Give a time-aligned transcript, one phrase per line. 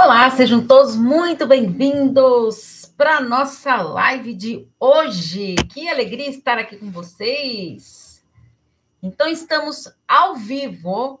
[0.00, 5.56] Olá, sejam todos muito bem-vindos para nossa live de hoje.
[5.72, 8.24] Que alegria estar aqui com vocês.
[9.02, 11.20] Então, estamos ao vivo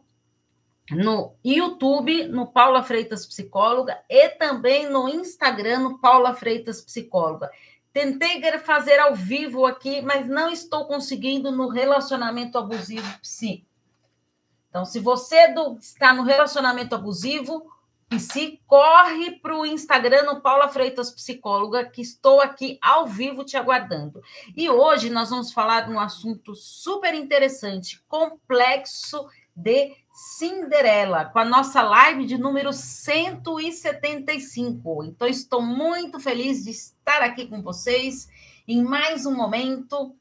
[0.92, 7.50] no YouTube, no Paula Freitas Psicóloga, e também no Instagram, no Paula Freitas Psicóloga.
[7.92, 13.66] Tentei fazer ao vivo aqui, mas não estou conseguindo no relacionamento abusivo psi.
[14.70, 17.76] Então, se você está no relacionamento abusivo,
[18.10, 23.44] e se corre para o Instagram no Paula Freitas Psicóloga, que estou aqui ao vivo
[23.44, 24.22] te aguardando.
[24.56, 31.44] E hoje nós vamos falar de um assunto super interessante, complexo de Cinderela, com a
[31.44, 35.04] nossa live de número 175.
[35.04, 38.26] Então, estou muito feliz de estar aqui com vocês
[38.66, 40.16] em mais um momento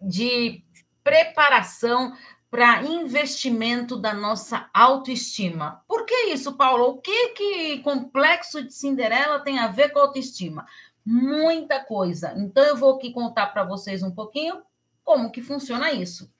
[0.00, 0.64] de
[1.04, 2.12] preparação
[2.56, 5.84] para investimento da nossa autoestima.
[5.86, 6.86] Por que isso, Paulo?
[6.86, 10.64] O que que complexo de Cinderela tem a ver com autoestima?
[11.04, 12.32] Muita coisa.
[12.34, 14.62] Então eu vou aqui contar para vocês um pouquinho
[15.04, 16.32] como que funciona isso.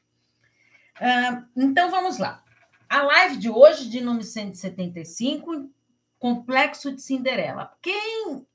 [0.99, 2.43] Uh, então vamos lá.
[2.89, 5.69] A live de hoje, de número 175,
[6.19, 7.77] Complexo de Cinderela.
[7.83, 8.47] Quem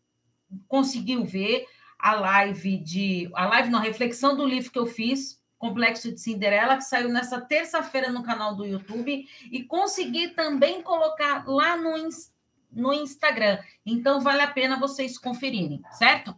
[0.68, 1.68] conseguiu ver
[2.00, 6.76] a live de a live na reflexão do livro que eu fiz Complexo de Cinderela,
[6.76, 11.94] que saiu nessa terça-feira no canal do YouTube, e consegui também colocar lá no,
[12.72, 13.60] no Instagram.
[13.86, 16.36] Então, vale a pena vocês conferirem, certo?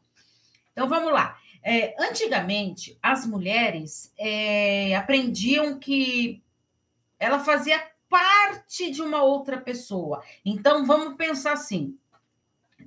[0.73, 1.37] Então, vamos lá.
[1.63, 6.43] É, antigamente, as mulheres é, aprendiam que
[7.17, 10.21] ela fazia parte de uma outra pessoa.
[10.43, 11.97] Então, vamos pensar assim: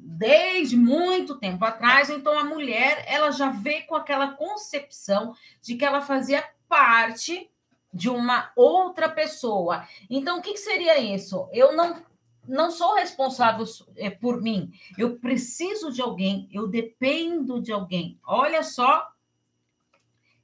[0.08, 5.84] desde muito tempo atrás, então a mulher ela já veio com aquela concepção de que
[5.84, 7.50] ela fazia parte
[7.92, 9.86] de uma outra pessoa.
[10.08, 11.48] Então, o que, que seria isso?
[11.52, 12.04] Eu não
[12.48, 13.64] não sou responsável
[13.96, 14.70] é, por mim.
[14.96, 18.20] Eu preciso de alguém, eu dependo de alguém.
[18.24, 19.08] Olha só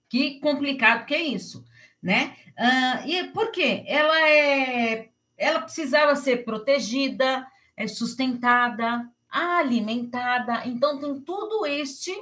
[0.09, 1.65] que complicado que é isso,
[2.03, 2.37] né?
[2.59, 3.84] Uh, e por quê?
[3.87, 7.47] Ela é, ela precisava ser protegida,
[7.77, 10.66] é sustentada, alimentada.
[10.66, 12.12] Então, tem tudo este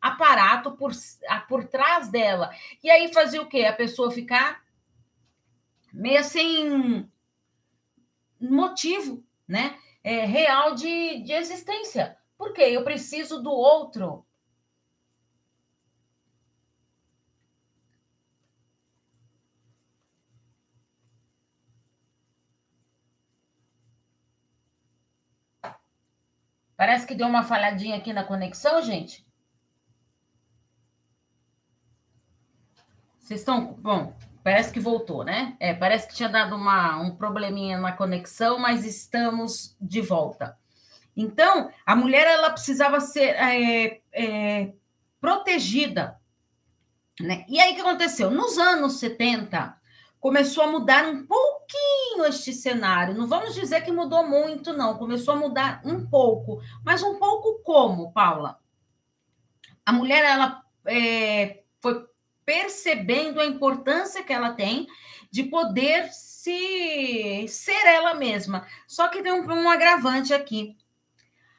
[0.00, 0.92] aparato por,
[1.48, 2.50] por trás dela.
[2.82, 3.64] E aí fazia o quê?
[3.64, 4.64] A pessoa ficar
[5.92, 7.08] meio sem
[8.40, 9.78] motivo, né?
[10.02, 12.16] É, real de, de existência.
[12.36, 12.62] Por quê?
[12.62, 14.24] Eu preciso do outro.
[26.78, 29.26] Parece que deu uma falhadinha aqui na conexão, gente.
[33.18, 33.74] Vocês estão.
[33.74, 35.56] Bom, parece que voltou, né?
[35.58, 40.56] É, parece que tinha dado uma, um probleminha na conexão, mas estamos de volta.
[41.16, 44.72] Então, a mulher ela precisava ser é, é,
[45.20, 46.16] protegida.
[47.20, 47.44] Né?
[47.48, 48.30] E aí o que aconteceu?
[48.30, 49.76] Nos anos 70,
[50.20, 53.14] começou a mudar um pouquinho este cenário.
[53.14, 54.98] Não vamos dizer que mudou muito, não.
[54.98, 56.60] Começou a mudar um pouco.
[56.84, 58.58] Mas um pouco como, Paula?
[59.84, 62.06] A mulher, ela é, foi
[62.44, 64.86] percebendo a importância que ela tem
[65.30, 68.66] de poder se ser ela mesma.
[68.86, 70.76] Só que tem um, um agravante aqui.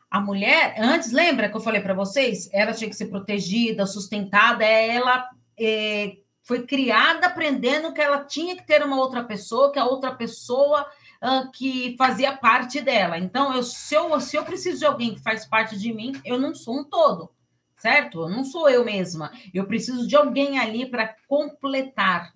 [0.09, 2.50] A mulher, antes, lembra que eu falei para vocês?
[2.52, 6.18] Ela tinha que ser protegida, sustentada, ela é,
[6.50, 10.82] foi criada aprendendo que ela tinha que ter uma outra pessoa, que a outra pessoa
[11.22, 13.20] uh, que fazia parte dela.
[13.20, 16.40] Então, eu, se, eu, se eu preciso de alguém que faz parte de mim, eu
[16.40, 17.30] não sou um todo,
[17.78, 18.22] certo?
[18.22, 19.31] Eu não sou eu mesma.
[19.54, 22.34] Eu preciso de alguém ali para completar.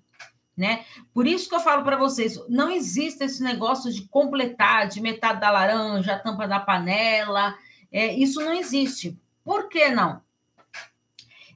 [0.55, 0.85] Né?
[1.11, 5.41] Por isso que eu falo para vocês, não existe esse negócio de completar, de metade
[5.41, 7.57] da laranja, a tampa da panela,
[7.91, 9.19] é, isso não existe.
[9.43, 10.21] Por que não?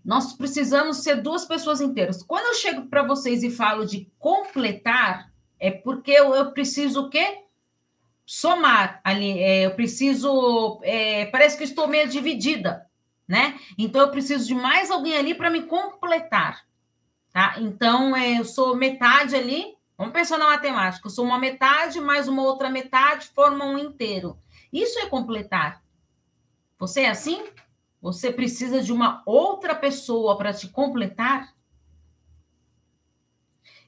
[0.08, 2.24] Nós precisamos ser duas pessoas inteiras.
[2.24, 7.10] Quando eu chego para vocês e falo de completar, é porque eu, eu preciso o
[7.10, 7.44] quê?
[8.26, 9.38] Somar ali.
[9.38, 10.80] É, eu preciso.
[10.82, 12.90] É, parece que estou meio dividida,
[13.28, 13.60] né?
[13.78, 16.66] Então eu preciso de mais alguém ali para me completar.
[17.34, 17.56] Tá?
[17.58, 19.76] Então é, eu sou metade ali.
[19.98, 21.06] Vamos pensar na matemática.
[21.06, 24.40] Eu sou uma metade, mais uma outra metade, formam um inteiro.
[24.72, 25.84] Isso é completar.
[26.80, 27.44] Você é assim?
[28.08, 31.54] Você precisa de uma outra pessoa para te completar?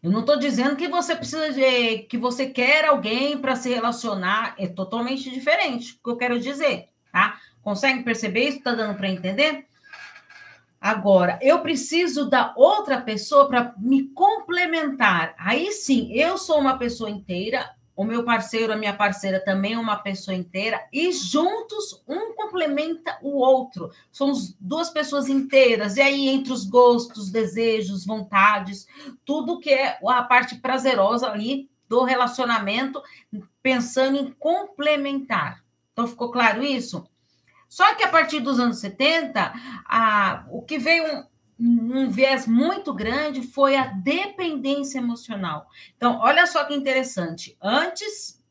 [0.03, 4.55] Eu não estou dizendo que você precisa de que você quer alguém para se relacionar,
[4.57, 7.39] é totalmente diferente o que eu quero dizer, tá?
[7.61, 8.57] Consegue perceber isso?
[8.57, 9.65] Está dando para entender?
[10.81, 15.33] Agora, eu preciso da outra pessoa para me complementar.
[15.37, 19.77] Aí sim, eu sou uma pessoa inteira, o meu parceiro, a minha parceira também é
[19.77, 23.91] uma pessoa inteira, e juntos um complementa o outro.
[24.09, 28.87] Somos duas pessoas inteiras, e aí entre os gostos, desejos, vontades,
[29.25, 33.03] tudo que é a parte prazerosa ali do relacionamento,
[33.61, 35.61] pensando em complementar.
[35.91, 37.05] Então, ficou claro isso?
[37.67, 39.51] Só que a partir dos anos 70,
[39.85, 41.25] a, o que veio
[41.59, 45.67] um, viés muito grande foi a dependência emocional.
[45.97, 47.57] Então, olha só que interessante.
[47.61, 48.41] Antes,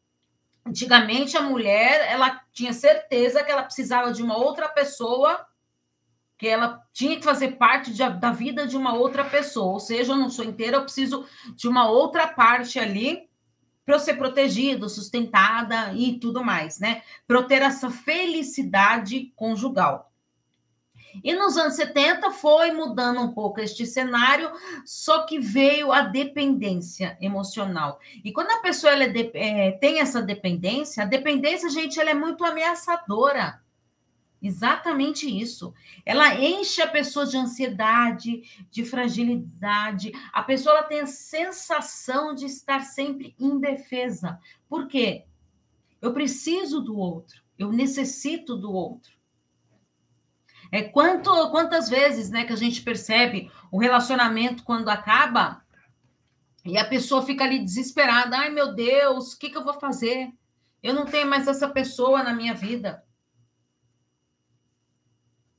[0.64, 5.46] antigamente, a mulher ela tinha certeza que ela precisava de uma outra pessoa,
[6.37, 9.72] que ela tinha que fazer parte de, da vida de uma outra pessoa.
[9.72, 11.26] Ou seja, eu não sou inteira, eu preciso
[11.56, 13.26] de uma outra parte ali
[13.87, 17.02] para eu ser protegido, sustentada e tudo mais, né?
[17.26, 20.12] Para eu ter essa felicidade conjugal.
[21.22, 24.50] E nos anos 70 foi mudando um pouco este cenário,
[24.84, 27.99] só que veio a dependência emocional.
[28.25, 32.14] E quando a pessoa ela é, é, tem essa dependência, a dependência, gente, ela é
[32.14, 33.60] muito ameaçadora.
[34.40, 35.75] Exatamente isso.
[36.06, 40.12] Ela enche a pessoa de ansiedade, de fragilidade.
[40.32, 44.38] A pessoa ela tem a sensação de estar sempre indefesa.
[44.69, 45.25] Por quê?
[46.00, 49.18] Eu preciso do outro, eu necessito do outro.
[50.70, 55.62] É quanto, quantas vezes, né, que a gente percebe o relacionamento quando acaba
[56.65, 58.37] e a pessoa fica ali desesperada.
[58.37, 60.31] Ai, meu Deus, o que, que eu vou fazer?
[60.82, 63.03] Eu não tenho mais essa pessoa na minha vida.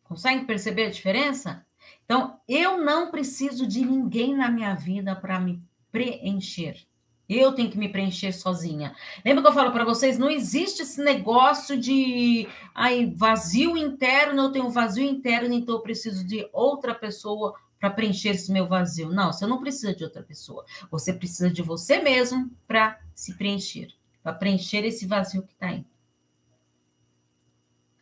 [0.03, 1.65] Consegue perceber a diferença?
[2.05, 6.88] Então, eu não preciso de ninguém na minha vida para me preencher.
[7.29, 8.95] Eu tenho que me preencher sozinha.
[9.23, 10.17] Lembra que eu falo para vocês?
[10.17, 15.81] Não existe esse negócio de ai, vazio interno, eu tenho um vazio interno, então eu
[15.81, 19.09] preciso de outra pessoa para preencher esse meu vazio.
[19.09, 20.65] Não, você não precisa de outra pessoa.
[20.89, 25.85] Você precisa de você mesmo para se preencher, para preencher esse vazio que está aí.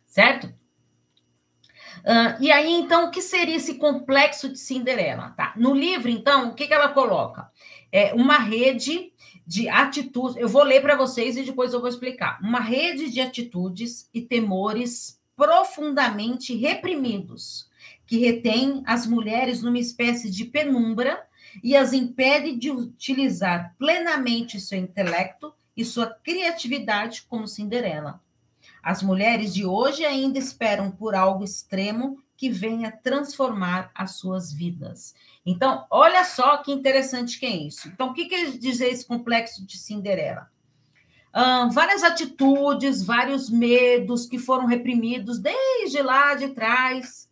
[0.06, 0.52] Certo?
[1.98, 5.30] Uh, e aí, então, o que seria esse complexo de Cinderela?
[5.36, 5.52] Tá?
[5.56, 7.50] No livro, então, o que, que ela coloca?
[7.90, 9.12] É uma rede
[9.46, 10.36] de atitudes.
[10.36, 12.38] Eu vou ler para vocês e depois eu vou explicar.
[12.42, 17.68] Uma rede de atitudes e temores profundamente reprimidos
[18.08, 21.22] que retém as mulheres numa espécie de penumbra
[21.62, 28.20] e as impede de utilizar plenamente seu intelecto e sua criatividade como Cinderela.
[28.82, 35.12] As mulheres de hoje ainda esperam por algo extremo que venha transformar as suas vidas.
[35.44, 37.88] Então, olha só que interessante que é isso.
[37.88, 40.48] Então, o que quer dizer esse complexo de Cinderela?
[41.70, 47.30] várias atitudes, vários medos que foram reprimidos desde lá de trás,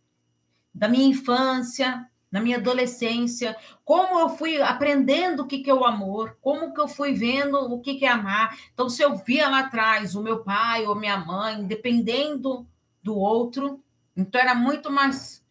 [0.73, 5.83] da minha infância, na minha adolescência, como eu fui aprendendo o que, que é o
[5.83, 8.57] amor, como que eu fui vendo o que, que é amar.
[8.73, 12.65] Então, se eu via lá atrás o meu pai ou minha mãe, dependendo
[13.03, 13.83] do outro,
[14.17, 15.45] então era muito mais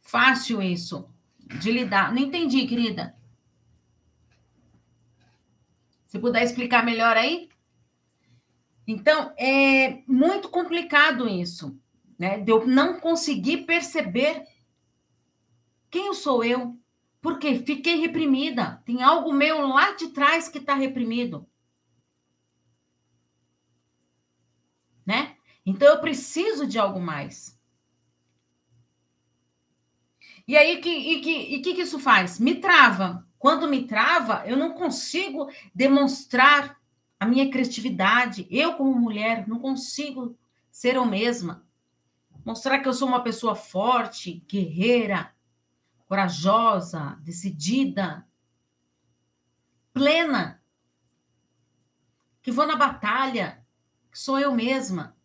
[0.00, 1.10] fácil isso
[1.58, 2.14] de lidar.
[2.14, 3.16] Não entendi, querida.
[6.06, 7.50] Se puder explicar melhor aí?
[8.86, 11.78] Então, é muito complicado isso,
[12.18, 12.38] né?
[12.38, 14.44] De eu não conseguir perceber
[15.90, 16.76] quem sou eu.
[17.20, 18.82] Porque fiquei reprimida.
[18.86, 21.46] Tem algo meu lá de trás que está reprimido.
[25.04, 25.36] Né?
[25.66, 27.59] Então eu preciso de algo mais.
[30.50, 32.40] E aí, que, e que, e que, que isso faz?
[32.40, 33.24] Me trava.
[33.38, 36.76] Quando me trava, eu não consigo demonstrar
[37.20, 38.48] a minha criatividade.
[38.50, 40.36] Eu, como mulher, não consigo
[40.68, 41.64] ser eu mesma.
[42.44, 45.32] Mostrar que eu sou uma pessoa forte, guerreira,
[46.08, 48.26] corajosa, decidida,
[49.92, 50.60] plena.
[52.42, 53.64] Que vou na batalha,
[54.10, 55.16] que sou eu mesma.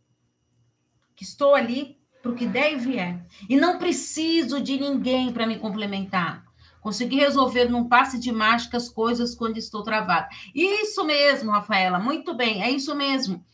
[1.15, 3.23] Que estou ali para o que der e vier.
[3.47, 6.43] E não preciso de ninguém para me complementar.
[6.81, 10.27] Consegui resolver num passe de mágica as coisas quando estou travada.
[10.53, 13.45] Isso mesmo, Rafaela, muito bem, é isso mesmo.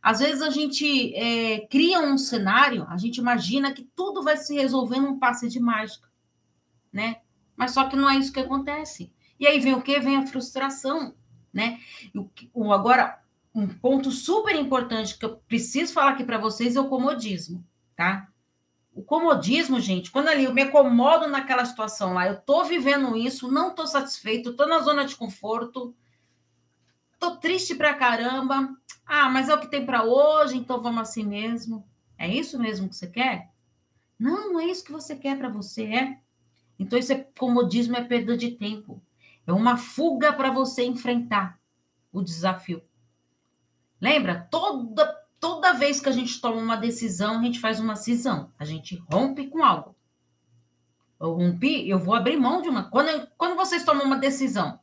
[0.00, 4.54] Às vezes a gente é, cria um cenário, a gente imagina que tudo vai se
[4.54, 6.08] resolver num passe de mágica,
[6.92, 7.16] né?
[7.56, 9.12] Mas só que não é isso que acontece.
[9.40, 9.98] E aí vem o quê?
[9.98, 11.14] Vem a frustração,
[11.52, 11.80] né?
[12.14, 13.20] O, o, agora,
[13.52, 17.64] um ponto super importante que eu preciso falar aqui para vocês é o comodismo
[18.00, 18.30] tá?
[18.94, 23.52] O comodismo, gente, quando ali eu me acomodo naquela situação lá, eu tô vivendo isso,
[23.52, 25.94] não tô satisfeito, tô na zona de conforto,
[27.18, 28.74] tô triste pra caramba.
[29.04, 31.86] Ah, mas é o que tem para hoje, então vamos assim mesmo.
[32.16, 33.50] É isso mesmo que você quer?
[34.18, 36.18] Não, não é isso que você quer para você, é?
[36.78, 39.02] Então isso é comodismo, é perda de tempo.
[39.46, 41.60] É uma fuga para você enfrentar
[42.10, 42.82] o desafio.
[44.00, 44.48] Lembra?
[44.50, 48.52] Toda, toda vez que a gente toma uma decisão, a gente faz uma cisão.
[48.58, 49.96] A gente rompe com algo.
[51.18, 52.84] Eu rompi, eu vou abrir mão de uma.
[52.84, 54.78] Quando, quando vocês tomam uma decisão,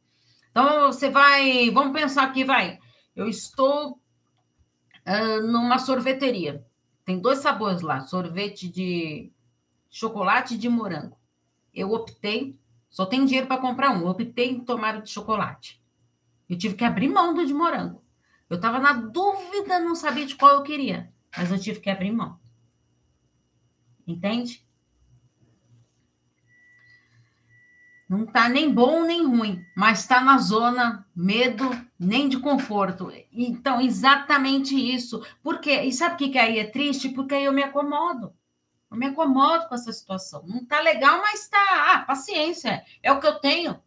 [0.52, 1.70] então você vai.
[1.72, 2.80] Vamos pensar aqui, vai.
[3.16, 6.66] Eu estou uh, numa sorveteria.
[7.06, 9.32] Tem dois sabores lá: sorvete de
[9.90, 11.18] chocolate e de morango.
[11.74, 12.56] Eu optei,
[12.90, 14.02] só tenho dinheiro para comprar um.
[14.02, 15.82] Eu optei em tomar o de chocolate.
[16.50, 18.02] Eu tive que abrir mão do de morango.
[18.50, 22.12] Eu estava na dúvida, não sabia de qual eu queria, mas eu tive que abrir
[22.12, 22.40] mão.
[24.06, 24.66] Entende?
[28.08, 33.12] Não está nem bom nem ruim, mas está na zona medo nem de conforto.
[33.34, 35.22] Então, exatamente isso.
[35.44, 35.82] Por quê?
[35.82, 37.10] E sabe o que, que aí é triste?
[37.10, 38.34] Porque aí eu me acomodo.
[38.90, 40.46] Eu me acomodo com essa situação.
[40.48, 41.58] Não está legal, mas está.
[41.92, 42.86] Ah, paciência.
[43.04, 43.78] É o que eu tenho.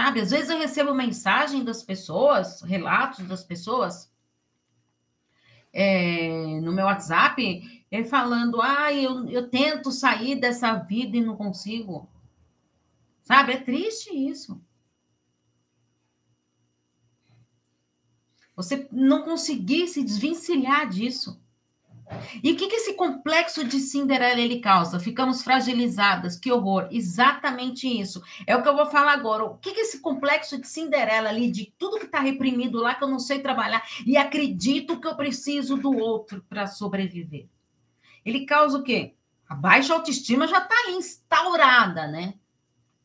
[0.00, 0.22] Sabe?
[0.22, 4.10] Às vezes eu recebo mensagem das pessoas, relatos das pessoas
[5.74, 11.36] é, no meu WhatsApp, é, falando: ah, eu, eu tento sair dessa vida e não
[11.36, 12.08] consigo.
[13.22, 13.52] Sabe?
[13.52, 14.58] É triste isso.
[18.56, 21.38] Você não conseguir se desvencilhar disso.
[22.42, 24.98] E o que, que esse complexo de Cinderela ele causa?
[24.98, 26.88] Ficamos fragilizadas, que horror.
[26.90, 28.22] Exatamente isso.
[28.46, 29.44] É o que eu vou falar agora.
[29.44, 33.04] O que, que esse complexo de Cinderela ali, de tudo que está reprimido lá, que
[33.04, 37.46] eu não sei trabalhar, e acredito que eu preciso do outro para sobreviver.
[38.24, 39.14] Ele causa o quê?
[39.48, 42.34] A baixa autoestima já está instaurada, né?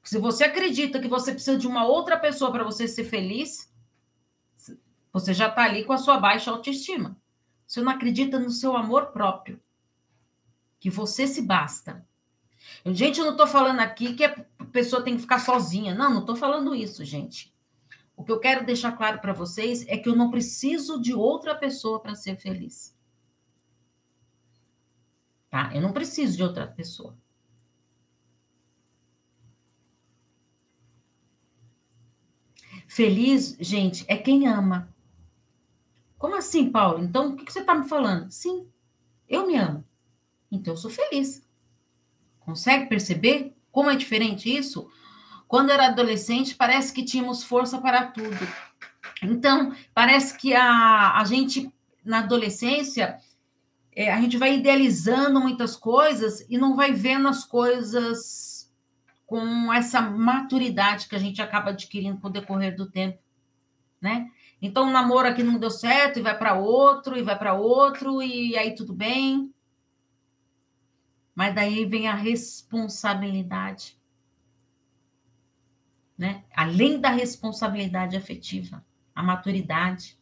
[0.03, 3.71] Se você acredita que você precisa de uma outra pessoa para você ser feliz,
[5.11, 7.17] você já está ali com a sua baixa autoestima.
[7.65, 9.59] Você não acredita no seu amor próprio,
[10.79, 12.05] que você se basta.
[12.85, 15.95] Gente, eu não estou falando aqui que a pessoa tem que ficar sozinha.
[15.95, 17.53] Não, não estou falando isso, gente.
[18.15, 21.55] O que eu quero deixar claro para vocês é que eu não preciso de outra
[21.55, 22.95] pessoa para ser feliz.
[25.49, 25.71] Tá?
[25.73, 27.17] Eu não preciso de outra pessoa.
[32.87, 34.94] Feliz, gente, é quem ama.
[36.25, 37.03] Como assim, Paulo?
[37.03, 38.31] Então, o que você está me falando?
[38.31, 38.67] Sim,
[39.29, 39.85] eu me amo.
[40.51, 41.47] Então, eu sou feliz.
[42.39, 44.89] Consegue perceber como é diferente isso?
[45.47, 48.39] Quando era adolescente, parece que tínhamos força para tudo.
[49.21, 51.71] Então, parece que a, a gente,
[52.03, 53.19] na adolescência,
[53.91, 58.73] é, a gente vai idealizando muitas coisas e não vai vendo as coisas
[59.27, 63.19] com essa maturidade que a gente acaba adquirindo com o decorrer do tempo,
[64.01, 64.31] né?
[64.61, 68.21] Então, um namoro aqui não deu certo e vai para outro, e vai para outro,
[68.21, 69.53] e aí tudo bem.
[71.33, 73.99] Mas daí vem a responsabilidade.
[76.17, 76.45] Né?
[76.55, 78.83] Além da responsabilidade afetiva,
[79.13, 80.17] a maturidade,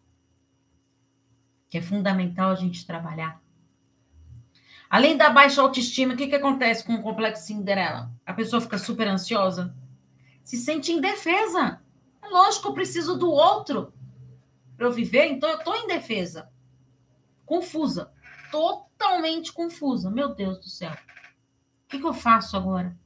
[1.69, 3.41] que é fundamental a gente trabalhar.
[4.89, 8.11] Além da baixa autoestima, o que, que acontece com o complexo Cinderela?
[8.25, 9.75] A pessoa fica super ansiosa,
[10.43, 11.81] se sente indefesa.
[12.21, 13.93] É lógico, eu preciso do outro
[14.75, 16.51] para eu viver, então eu estou indefesa,
[17.45, 18.11] confusa,
[18.51, 20.09] totalmente confusa.
[20.09, 22.97] Meu Deus do céu, o que, que eu faço agora?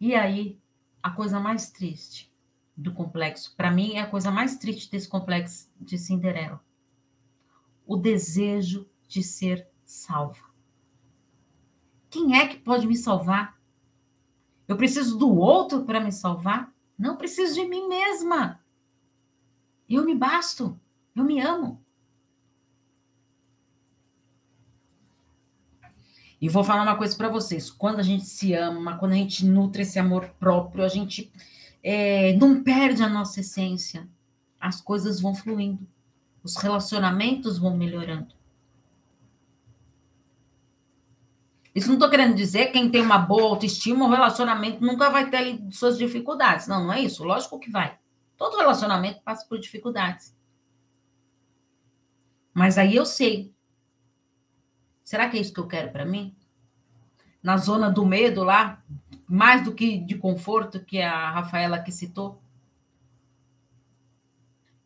[0.00, 0.60] E aí,
[1.02, 2.30] a coisa mais triste
[2.76, 6.60] do complexo, para mim, é a coisa mais triste desse complexo de Cinderela:
[7.86, 10.44] o desejo de ser salva.
[12.10, 13.58] Quem é que pode me salvar?
[14.66, 16.73] Eu preciso do outro para me salvar?
[16.98, 18.60] Não preciso de mim mesma.
[19.88, 20.78] Eu me basto.
[21.14, 21.84] Eu me amo.
[26.40, 29.46] E vou falar uma coisa para vocês: quando a gente se ama, quando a gente
[29.46, 31.32] nutre esse amor próprio, a gente
[31.82, 34.08] é, não perde a nossa essência.
[34.60, 35.86] As coisas vão fluindo,
[36.42, 38.34] os relacionamentos vão melhorando.
[41.74, 45.28] Isso não estou querendo dizer que quem tem uma boa autoestima, o relacionamento nunca vai
[45.28, 46.68] ter ali suas dificuldades.
[46.68, 47.24] Não, não é isso.
[47.24, 47.98] Lógico que vai.
[48.36, 50.36] Todo relacionamento passa por dificuldades.
[52.52, 53.52] Mas aí eu sei.
[55.02, 56.36] Será que é isso que eu quero para mim?
[57.42, 58.82] Na zona do medo lá,
[59.28, 62.40] mais do que de conforto que a Rafaela que citou.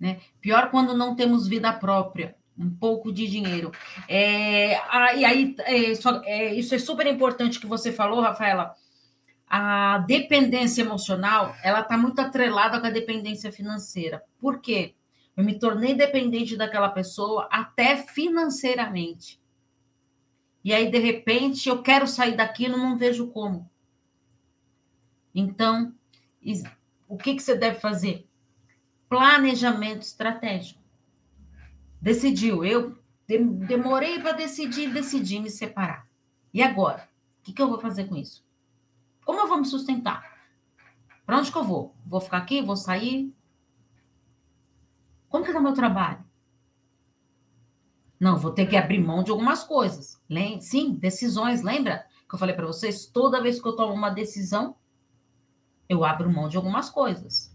[0.01, 0.21] Né?
[0.41, 3.71] Pior quando não temos vida própria um pouco de dinheiro.
[4.09, 4.73] É,
[5.17, 8.75] e aí, é, só, é, isso é super importante que você falou, Rafaela.
[9.47, 14.23] A dependência emocional, ela está muito atrelada com a dependência financeira.
[14.39, 14.95] Por quê?
[15.37, 19.41] Eu me tornei dependente daquela pessoa até financeiramente.
[20.65, 23.71] E aí, de repente, eu quero sair daquilo, não vejo como.
[25.35, 25.95] Então,
[27.07, 28.29] o que, que você deve fazer?
[29.09, 30.81] planejamento estratégico.
[32.01, 36.09] Decidiu, eu demorei para decidir, decidi me separar.
[36.53, 37.09] E agora?
[37.41, 38.45] O que, que eu vou fazer com isso?
[39.25, 40.39] Como eu vou me sustentar?
[41.27, 41.95] Para onde que eu vou?
[42.07, 42.63] Vou ficar aqui?
[42.63, 43.35] Vou sair?
[45.29, 46.25] Como que o meu trabalho?
[48.19, 50.21] Não, vou ter que abrir mão de algumas coisas.
[50.61, 51.63] Sim, decisões.
[51.63, 53.07] Lembra que eu falei para vocês?
[53.07, 54.77] Toda vez que eu tomo uma decisão,
[55.89, 57.55] eu abro mão de algumas coisas.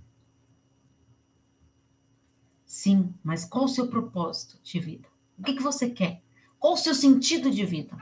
[2.83, 5.07] Sim, mas qual o seu propósito de vida?
[5.39, 6.21] O que, que você quer?
[6.59, 7.95] Qual o seu sentido de vida?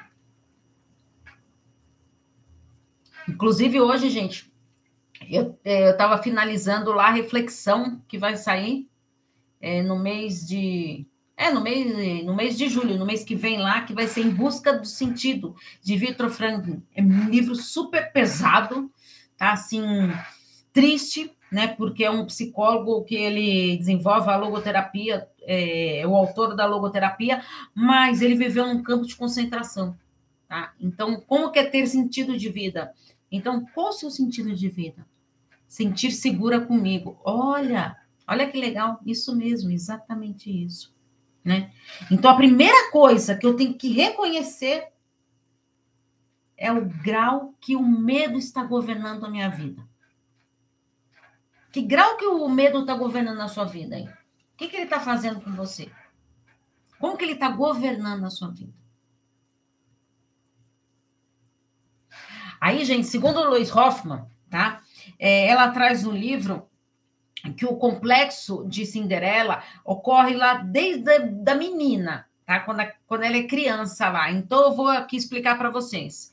[3.30, 4.52] Inclusive, hoje, gente,
[5.30, 8.90] eu estava é, finalizando lá a reflexão que vai sair
[9.60, 11.06] é, no mês de.
[11.38, 14.22] É, no mês, no mês de julho, no mês que vem lá, que vai ser
[14.22, 16.82] Em Busca do Sentido, de Victor Franklin.
[16.96, 18.92] É um livro super pesado,
[19.38, 19.52] tá?
[19.52, 19.84] Assim,
[20.74, 21.68] triste, né?
[21.68, 27.44] Porque é um psicólogo que ele desenvolve a logoterapia, é, é o autor da logoterapia,
[27.76, 29.98] mas ele viveu num campo de concentração,
[30.48, 30.74] tá?
[30.80, 32.94] Então, como que é ter sentido de vida?
[33.30, 35.06] Então, qual o seu sentido de vida?
[35.68, 37.20] Sentir segura comigo.
[37.24, 40.94] Olha, olha que legal, isso mesmo, exatamente isso.
[41.44, 41.72] Né?
[42.10, 44.88] Então, a primeira coisa que eu tenho que reconhecer
[46.56, 49.91] é o grau que o medo está governando a minha vida.
[51.72, 54.06] Que grau que o medo está governando a sua vida aí?
[54.06, 55.90] O que, que ele está fazendo com você?
[57.00, 58.74] Como que ele está governando a sua vida?
[62.60, 64.82] Aí, gente, segundo Lois Hoffman, tá?
[65.18, 66.70] É, ela traz no livro
[67.58, 72.60] que o complexo de Cinderela ocorre lá desde a da menina, tá?
[72.60, 74.32] Quando, a, quando ela é criança lá.
[74.32, 76.32] Então, eu vou aqui explicar para vocês.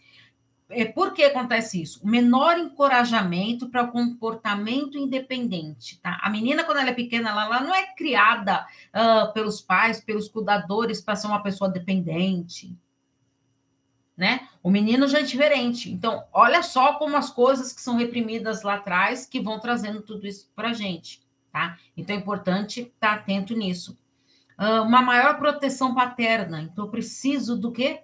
[0.70, 2.07] É, por que acontece isso?
[2.07, 6.18] Menor encorajamento para o comportamento independente, tá?
[6.22, 10.28] A menina, quando ela é pequena, ela, ela não é criada uh, pelos pais, pelos
[10.28, 12.76] cuidadores, para ser uma pessoa dependente,
[14.14, 14.46] né?
[14.62, 15.90] O menino já é diferente.
[15.90, 20.26] Então, olha só como as coisas que são reprimidas lá atrás que vão trazendo tudo
[20.26, 21.78] isso para a gente, tá?
[21.96, 23.98] Então, é importante estar tá atento nisso.
[24.59, 26.61] Uh, uma maior proteção paterna.
[26.61, 28.02] Então, eu preciso do quê?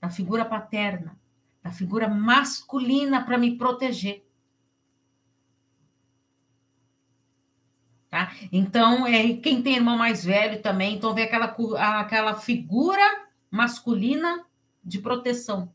[0.00, 1.16] Da figura paterna,
[1.64, 4.22] da figura masculina para me proteger.
[8.10, 8.32] Tá?
[8.52, 11.56] Então, é, quem tem irmão mais velho também, então vê aquela,
[12.00, 13.02] aquela figura
[13.50, 14.44] masculina
[14.84, 15.72] de proteção.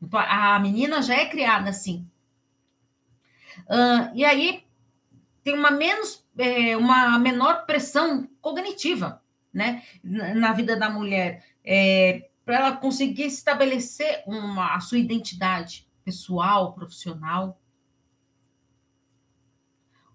[0.00, 2.08] Então, a menina já é criada assim.
[3.66, 4.64] Uh, e aí
[5.42, 9.20] tem uma menos, é, uma menor pressão cognitiva,
[9.52, 16.74] né, na vida da mulher, é, para ela conseguir estabelecer uma, a sua identidade pessoal,
[16.74, 17.60] profissional.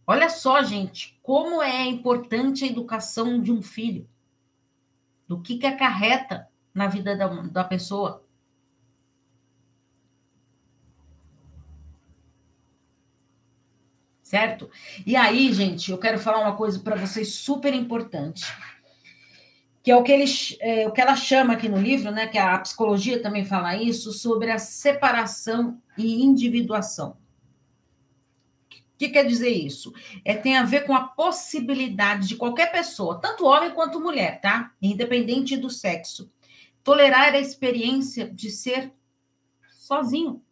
[0.06, 4.08] Olha só, gente, como é importante a educação de um filho,
[5.28, 8.24] do que que acarreta na vida da, da pessoa.
[14.30, 14.70] certo?
[15.08, 18.46] E aí, gente, eu quero falar uma coisa para vocês super importante,
[19.90, 20.26] que é o que, ele,
[20.60, 22.28] é, o que ela chama aqui no livro, né?
[22.28, 27.18] Que a psicologia também fala isso, sobre a separação e individuação.
[28.70, 29.92] O que quer dizer isso?
[30.24, 34.76] É, tem a ver com a possibilidade de qualquer pessoa, tanto homem quanto mulher, tá?
[34.80, 36.32] Independente do sexo,
[36.84, 38.94] tolerar a experiência de ser
[39.72, 40.44] sozinho.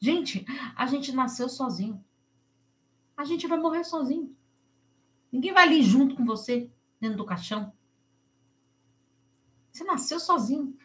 [0.00, 2.02] Gente, a gente nasceu sozinho.
[3.14, 4.34] A gente vai morrer sozinho.
[5.30, 7.72] Ninguém vai ali junto com você, dentro do caixão.
[9.72, 10.76] Você nasceu sozinho.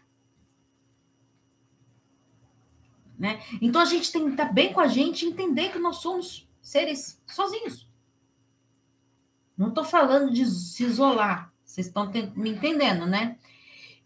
[3.18, 3.42] Né?
[3.62, 6.48] Então a gente tem que estar bem com a gente e entender que nós somos
[6.62, 7.88] seres sozinhos.
[9.58, 11.54] Não estou falando de se isolar.
[11.64, 13.38] Vocês estão me entendendo, né?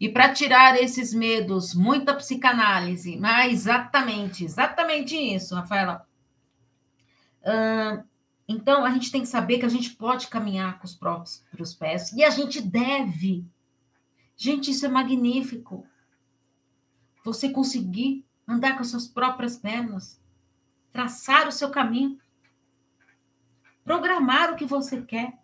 [0.00, 3.16] E para tirar esses medos, muita psicanálise.
[3.16, 6.06] Mas exatamente, exatamente isso, Rafaela.
[7.42, 8.04] Uh,
[8.48, 12.12] então, a gente tem que saber que a gente pode caminhar com os próprios pés.
[12.12, 13.46] E a gente deve.
[14.34, 15.86] Gente, isso é magnífico.
[17.22, 20.18] Você conseguir andar com as suas próprias pernas.
[20.90, 22.18] Traçar o seu caminho.
[23.84, 25.38] Programar o que você quer.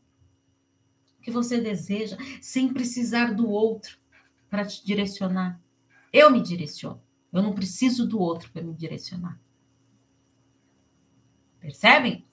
[1.19, 2.17] O que você deseja.
[2.41, 3.99] Sem precisar do outro
[4.49, 5.61] para te direcionar.
[6.11, 7.03] Eu me direciono.
[7.31, 9.39] Eu não preciso do outro para me direcionar.
[11.61, 12.27] Percebem?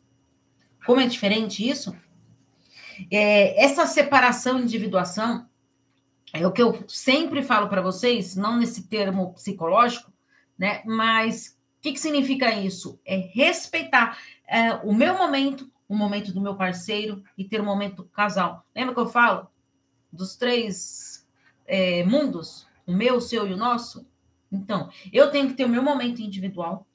[0.86, 1.96] Como é diferente isso?
[3.10, 5.48] É, essa separação individuação
[6.34, 10.12] é o que eu sempre falo para vocês, não nesse termo psicológico,
[10.58, 10.82] né?
[10.86, 13.00] Mas o que, que significa isso?
[13.06, 14.18] É respeitar
[14.48, 18.66] é, o meu momento, o momento do meu parceiro e ter o momento casal.
[18.76, 19.48] Lembra que eu falo
[20.12, 21.28] dos três
[21.66, 22.68] é, mundos?
[22.86, 24.06] O meu, o seu e o nosso?
[24.52, 26.86] Então, eu tenho que ter o meu momento individual.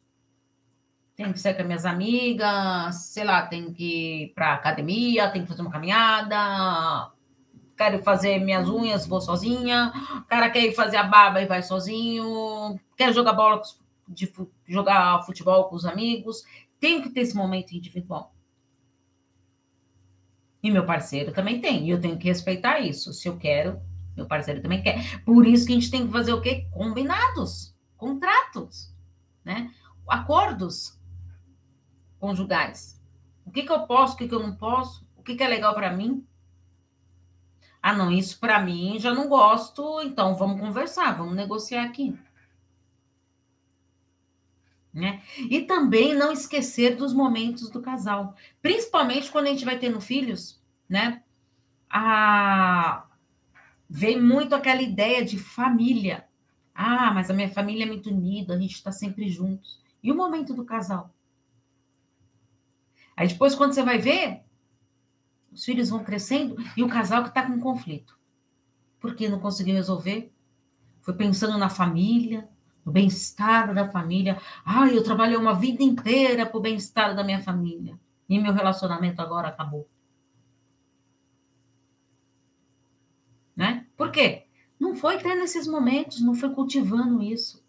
[1.16, 5.44] Tenho que sair com as minhas amigas, sei lá, tenho que ir para academia, tenho
[5.44, 7.11] que fazer uma caminhada,
[7.74, 9.92] quero fazer minhas unhas, vou sozinha.
[10.18, 12.79] O cara quer ir fazer a barba e vai sozinho.
[12.98, 13.62] Quero jogar bola,
[14.07, 14.31] de,
[14.66, 16.44] jogar futebol com os amigos.
[16.79, 18.35] Tenho que ter esse momento individual.
[20.62, 21.87] E meu parceiro também tem.
[21.87, 23.14] E eu tenho que respeitar isso.
[23.14, 23.81] Se eu quero,
[24.14, 25.22] meu parceiro também quer.
[25.24, 26.66] Por isso que a gente tem que fazer o quê?
[26.72, 28.92] Combinados, contratos,
[29.42, 29.70] né?
[30.07, 30.95] Acordos
[32.18, 33.00] conjugais.
[33.44, 35.48] O que, que eu posso, o que, que eu não posso, o que, que é
[35.48, 36.26] legal para mim.
[37.81, 42.18] Ah, não, isso para mim já não gosto, então vamos conversar, vamos negociar aqui.
[44.92, 45.22] Né?
[45.38, 50.61] E também não esquecer dos momentos do casal, principalmente quando a gente vai tendo filhos,
[50.88, 51.22] né?
[51.88, 53.07] A...
[53.88, 56.26] Vem muito aquela ideia de família.
[56.74, 59.81] Ah, mas a minha família é muito unida, a gente está sempre juntos.
[60.02, 61.14] E o momento do casal?
[63.16, 64.42] Aí depois, quando você vai ver,
[65.50, 68.18] os filhos vão crescendo e o casal que está com conflito.
[69.00, 70.33] Porque não conseguiu resolver?
[71.00, 72.48] Foi pensando na família,
[72.85, 74.38] o bem-estar da família.
[74.64, 77.98] Ah, eu trabalhei uma vida inteira para o bem-estar da minha família.
[78.29, 79.88] E meu relacionamento agora acabou.
[83.57, 83.87] Né?
[83.96, 84.46] Por quê?
[84.79, 87.64] Não foi tendo esses momentos, não foi cultivando isso.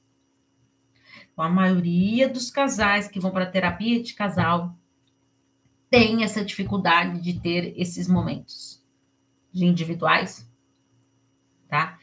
[1.38, 4.76] A maioria dos casais que vão para terapia de casal
[5.90, 8.84] tem essa dificuldade de ter esses momentos
[9.52, 10.50] de individuais,
[11.68, 11.98] tá?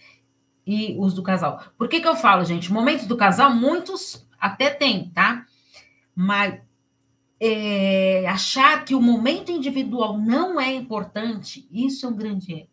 [0.66, 1.62] e os do casal.
[1.77, 2.73] Por que, que eu falo, gente?
[2.73, 5.44] Momentos do casal, muitos até tem, tá?
[6.14, 6.61] Mas
[7.38, 12.68] é, achar que o momento individual não é importante, isso é um grande erro.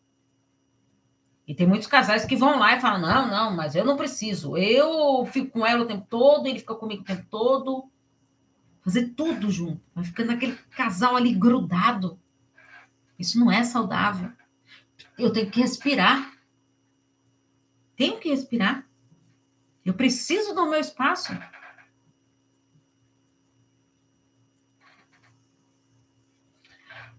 [1.47, 4.55] E tem muitos casais que vão lá e falam: não, não, mas eu não preciso.
[4.55, 7.89] Eu fico com ela o tempo todo, ele fica comigo o tempo todo.
[8.81, 9.81] Fazer tudo junto.
[9.93, 12.19] Vai ficando aquele casal ali grudado.
[13.17, 14.31] Isso não é saudável.
[15.17, 16.31] Eu tenho que respirar
[18.01, 18.83] tenho que respirar.
[19.85, 21.31] Eu preciso do meu espaço.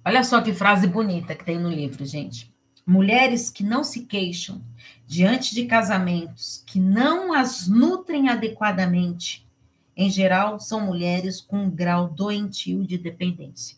[0.04, 2.52] Olha só que frase bonita que tem no livro, gente.
[2.84, 4.60] Mulheres que não se queixam
[5.06, 9.48] diante de casamentos que não as nutrem adequadamente,
[9.96, 13.76] em geral, são mulheres com um grau doentio de dependência.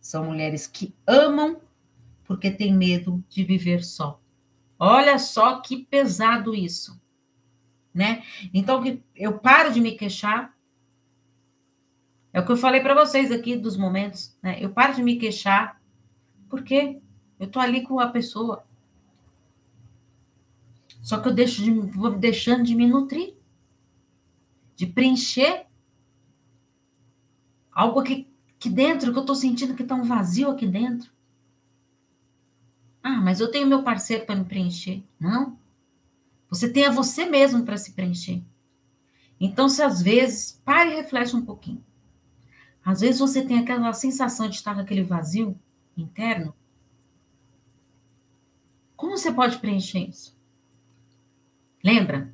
[0.00, 1.60] São mulheres que amam
[2.24, 4.20] porque têm medo de viver só.
[4.78, 7.00] Olha só que pesado isso,
[7.94, 8.22] né?
[8.52, 8.82] Então
[9.14, 10.56] eu paro de me queixar.
[12.32, 14.56] É o que eu falei para vocês aqui dos momentos, né?
[14.60, 15.80] Eu paro de me queixar
[16.48, 17.00] porque
[17.38, 18.64] eu tô ali com a pessoa.
[21.02, 23.34] Só que eu deixo de, vou deixando de me nutrir,
[24.82, 25.66] de preencher
[27.70, 31.12] algo aqui, aqui dentro que eu tô sentindo que tá um vazio aqui dentro.
[33.00, 35.04] Ah, mas eu tenho meu parceiro para me preencher.
[35.20, 35.56] Não.
[36.48, 38.42] Você tem a você mesmo para se preencher.
[39.38, 41.84] Então, se às vezes, pare e reflete um pouquinho.
[42.84, 45.56] Às vezes você tem aquela sensação de estar naquele vazio
[45.96, 46.52] interno.
[48.96, 50.36] Como você pode preencher isso?
[51.84, 52.32] Lembra?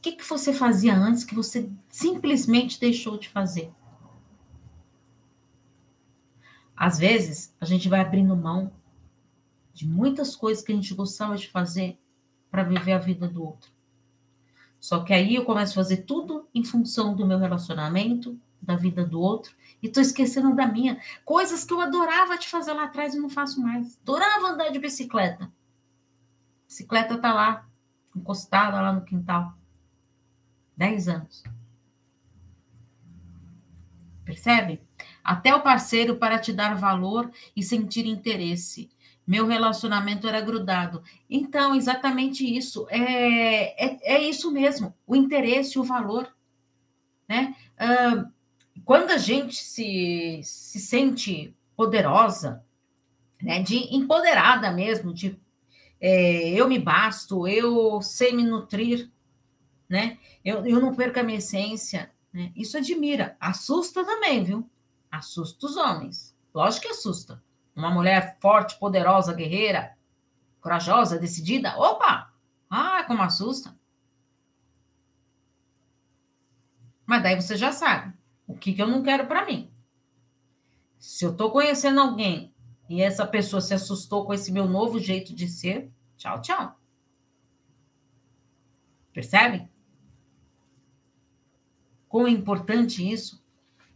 [0.00, 3.70] O que, que você fazia antes que você simplesmente deixou de fazer?
[6.74, 8.72] Às vezes, a gente vai abrindo mão
[9.74, 12.00] de muitas coisas que a gente gostava de fazer
[12.50, 13.70] para viver a vida do outro.
[14.80, 19.04] Só que aí eu começo a fazer tudo em função do meu relacionamento, da vida
[19.04, 20.98] do outro, e tô esquecendo da minha.
[21.26, 23.98] Coisas que eu adorava de fazer lá atrás e não faço mais.
[24.00, 25.44] Adorava andar de bicicleta.
[25.44, 25.48] A
[26.66, 27.68] bicicleta tá lá,
[28.16, 29.59] encostada lá no quintal.
[30.80, 31.42] Dez anos.
[34.24, 34.80] Percebe?
[35.22, 38.88] Até o parceiro para te dar valor e sentir interesse
[39.26, 41.04] meu relacionamento era grudado.
[41.28, 42.86] Então, exatamente isso.
[42.90, 46.34] É, é, é isso mesmo, o interesse, o valor.
[47.28, 47.54] Né?
[48.84, 52.64] Quando a gente se, se sente poderosa,
[53.40, 55.38] né, de empoderada mesmo, de
[56.00, 59.08] é, eu me basto, eu sei me nutrir,
[59.90, 60.18] né?
[60.44, 62.52] Eu, eu não perco a minha essência, né?
[62.54, 64.70] Isso admira, assusta também, viu?
[65.10, 67.42] Assusta os homens, lógico que assusta.
[67.74, 69.96] Uma mulher forte, poderosa, guerreira,
[70.60, 71.76] corajosa, decidida.
[71.76, 72.32] Opa!
[72.68, 73.76] Ah, como assusta.
[77.04, 78.14] Mas daí você já sabe
[78.46, 79.72] o que, que eu não quero para mim.
[80.98, 82.54] Se eu estou conhecendo alguém
[82.88, 86.78] e essa pessoa se assustou com esse meu novo jeito de ser, tchau, tchau.
[89.12, 89.69] Percebe?
[92.10, 93.40] Quão é importante isso?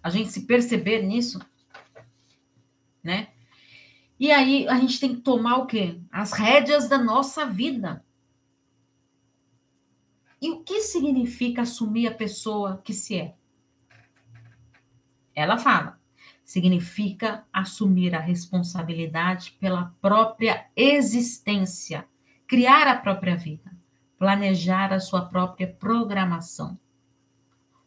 [0.01, 1.41] A gente se perceber nisso,
[3.03, 3.31] né?
[4.21, 6.01] E aí a gente tem que tomar o quê?
[6.13, 8.05] As rédeas da nossa vida.
[10.41, 13.35] E o que significa assumir a pessoa que se é?
[15.35, 16.01] Ela fala:
[16.45, 22.07] significa assumir a responsabilidade pela própria existência,
[22.47, 23.77] criar a própria vida,
[24.17, 26.79] planejar a sua própria programação.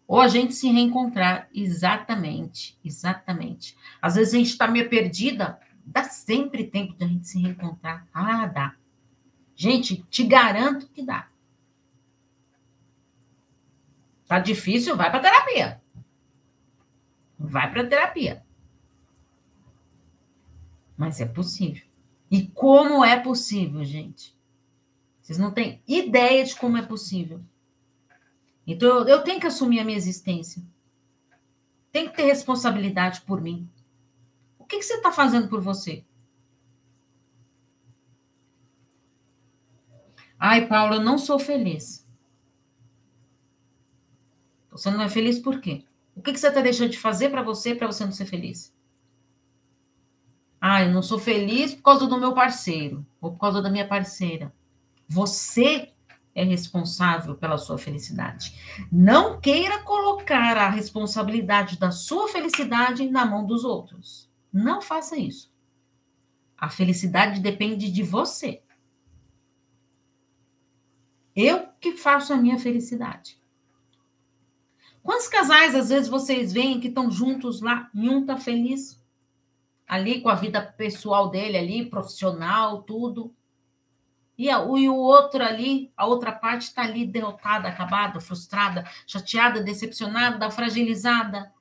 [0.08, 1.50] Ou a gente se reencontrar.
[1.54, 3.76] Exatamente, exatamente.
[4.02, 8.08] Às vezes a gente está meio perdida, dá sempre tempo de a gente se reencontrar.
[8.14, 8.76] Ah, dá.
[9.56, 11.28] Gente, te garanto que dá.
[14.28, 15.82] Tá difícil, vai para terapia.
[17.40, 18.44] Vai para terapia.
[20.96, 21.86] Mas é possível.
[22.30, 24.36] E como é possível, gente?
[25.22, 27.42] Vocês não têm ideia de como é possível.
[28.68, 30.62] Então, eu, eu tenho que assumir a minha existência.
[31.90, 33.68] Tem que ter responsabilidade por mim.
[34.60, 36.06] O que, que você está fazendo por você?
[40.38, 42.06] Ai, Paula, eu não sou feliz.
[44.70, 45.86] Você não é feliz por quê?
[46.14, 48.76] O que, que você está deixando de fazer para você para você não ser feliz?
[50.60, 53.88] Ah, eu não sou feliz por causa do meu parceiro ou por causa da minha
[53.88, 54.54] parceira.
[55.08, 55.94] Você
[56.38, 58.54] é responsável pela sua felicidade.
[58.92, 64.30] Não queira colocar a responsabilidade da sua felicidade na mão dos outros.
[64.54, 65.52] Não faça isso.
[66.56, 68.62] A felicidade depende de você.
[71.36, 73.42] Eu que faço a minha felicidade.
[75.02, 79.04] Quantos casais, às vezes, vocês veem que estão juntos lá e um está feliz?
[79.88, 83.36] Ali com a vida pessoal dele, ali, profissional, tudo.
[84.38, 89.64] E, a, e o outro ali, a outra parte está ali derrotada, acabada, frustrada, chateada,
[89.64, 91.52] decepcionada, fragilizada.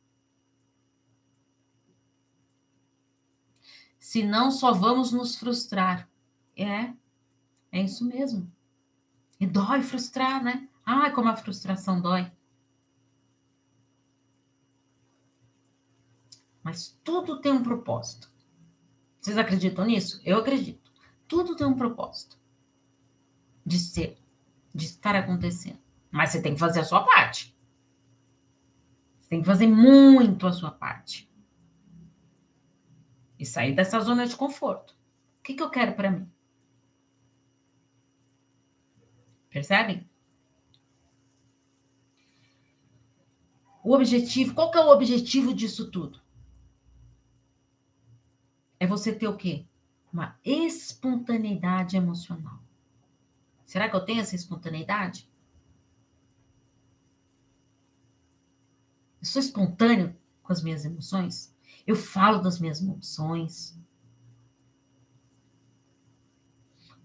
[3.98, 6.08] Senão só vamos nos frustrar.
[6.54, 6.92] É,
[7.72, 8.52] é isso mesmo.
[9.40, 10.68] E dói frustrar, né?
[10.84, 12.30] Ai, como a frustração dói.
[16.62, 18.30] Mas tudo tem um propósito.
[19.18, 20.20] Vocês acreditam nisso?
[20.24, 20.92] Eu acredito.
[21.26, 22.36] Tudo tem um propósito
[23.66, 24.16] de ser,
[24.72, 25.78] de estar acontecendo.
[26.10, 27.54] Mas você tem que fazer a sua parte.
[29.20, 31.28] Você tem que fazer muito a sua parte.
[33.38, 34.94] E sair dessa zona de conforto.
[35.40, 36.30] O que, que eu quero para mim?
[39.50, 40.08] Percebem?
[43.82, 46.20] O objetivo, qual que é o objetivo disso tudo?
[48.78, 49.66] é você ter o quê?
[50.12, 52.60] Uma espontaneidade emocional.
[53.66, 55.28] Será que eu tenho essa espontaneidade?
[59.20, 61.52] Eu sou espontâneo com as minhas emoções?
[61.84, 63.76] Eu falo das minhas emoções.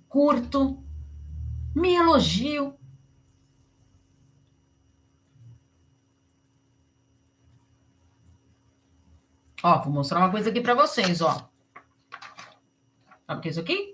[0.08, 0.84] Curto,
[1.76, 2.78] me elogio.
[9.63, 11.50] Ó, vou mostrar uma coisa aqui para vocês, ó.
[13.26, 13.90] Sabe o que é isso aqui?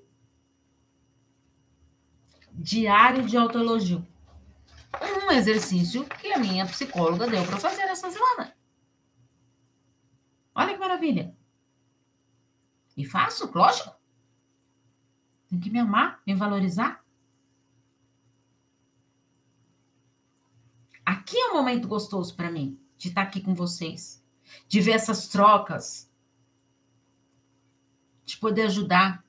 [2.57, 4.05] Diário de autoelogio.
[5.25, 8.57] Um exercício que a minha psicóloga deu para fazer essa semana.
[10.55, 11.35] Olha que maravilha.
[12.95, 13.95] E faço, lógico.
[15.47, 17.05] Tem que me amar, me valorizar.
[21.05, 24.21] Aqui é um momento gostoso para mim, de estar aqui com vocês,
[24.67, 26.11] de ver essas trocas,
[28.25, 29.23] de poder ajudar.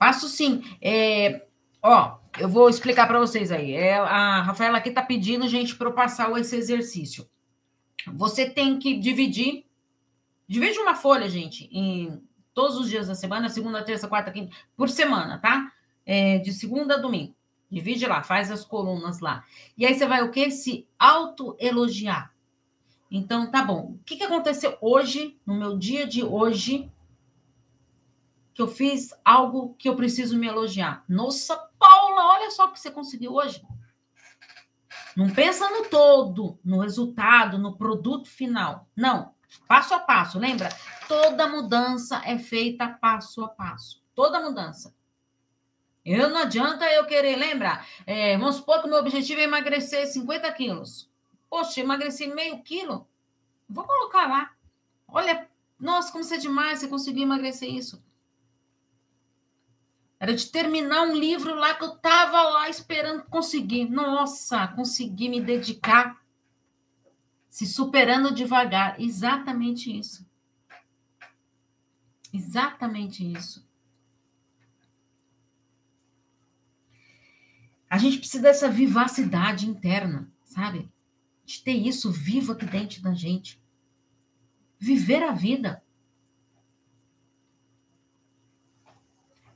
[0.00, 0.62] Passo sim.
[0.80, 1.44] É,
[1.82, 3.74] ó, eu vou explicar para vocês aí.
[3.74, 7.28] É, a Rafaela aqui está pedindo, gente, para eu passar esse exercício.
[8.14, 9.66] Você tem que dividir.
[10.48, 12.18] Divide uma folha, gente, em
[12.54, 15.70] todos os dias da semana, segunda, terça, quarta, quinta, por semana, tá?
[16.06, 17.34] É, de segunda a domingo.
[17.70, 19.44] Divide lá, faz as colunas lá.
[19.76, 20.50] E aí você vai o quê?
[20.50, 22.34] Se autoelogiar.
[23.10, 23.96] Então, tá bom.
[23.96, 26.90] O que, que aconteceu hoje, no meu dia de hoje,
[28.52, 31.04] que eu fiz algo que eu preciso me elogiar.
[31.08, 33.62] Nossa, Paula, olha só o que você conseguiu hoje.
[35.16, 38.88] Não pensa no todo, no resultado, no produto final.
[38.96, 39.34] Não,
[39.66, 40.38] passo a passo.
[40.38, 40.68] Lembra?
[41.08, 44.02] Toda mudança é feita passo a passo.
[44.14, 44.94] Toda mudança.
[46.04, 47.84] Eu não adianta eu querer, lembra?
[48.06, 51.10] É, vamos supor que o meu objetivo é emagrecer 50 quilos.
[51.48, 53.06] Poxa, emagreci meio quilo.
[53.68, 54.50] Vou colocar lá.
[55.06, 58.02] Olha, nossa, como você é demais, você conseguiu emagrecer isso.
[60.20, 63.88] Era de terminar um livro lá que eu estava lá esperando conseguir.
[63.88, 66.20] Nossa, consegui me dedicar.
[67.48, 69.00] Se superando devagar.
[69.00, 70.28] Exatamente isso.
[72.30, 73.66] Exatamente isso.
[77.88, 80.92] A gente precisa dessa vivacidade interna, sabe?
[81.46, 83.58] De ter isso vivo aqui dentro da gente.
[84.78, 85.82] Viver a vida.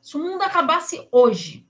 [0.04, 1.66] Se o mundo acabasse hoje,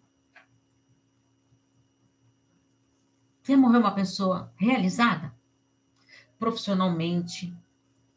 [3.49, 5.33] ia morrer uma pessoa realizada?
[6.37, 7.57] Profissionalmente,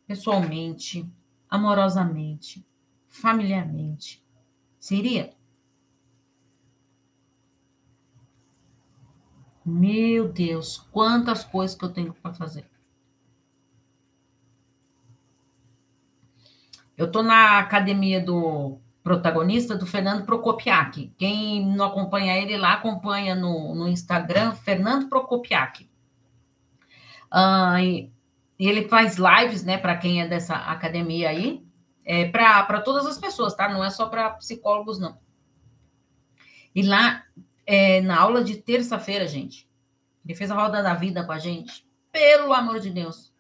[0.08, 1.08] pessoalmente,
[1.48, 2.66] amorosamente,
[3.08, 4.26] familiarmente.
[4.80, 5.38] Seria?
[9.64, 12.68] Meu Deus, quantas coisas que eu tenho para fazer.
[16.98, 21.14] Eu estou na academia do protagonista, do Fernando Procopiak.
[21.18, 25.90] Quem não acompanha ele lá, acompanha no, no Instagram, Fernando Procopiak.
[27.32, 28.12] Ah, e,
[28.60, 31.66] e, ele faz lives, né, para quem é dessa academia aí,
[32.04, 33.70] é, para todas as pessoas, tá?
[33.70, 35.18] Não é só para psicólogos, não.
[36.76, 37.24] E lá,
[37.66, 39.70] é, na aula de terça-feira, gente,
[40.26, 41.88] ele fez a roda da vida com a gente.
[42.12, 43.34] Pelo amor de Deus.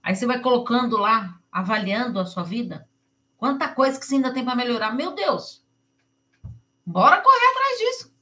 [0.00, 2.88] Aí você vai colocando lá, avaliando a sua vida.
[3.42, 4.94] Quanta coisa que você ainda tem para melhorar.
[4.94, 5.66] Meu Deus.
[6.86, 8.16] Bora correr atrás disso.